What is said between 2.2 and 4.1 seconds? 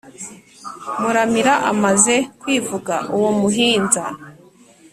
kwivuga uwo muhinza,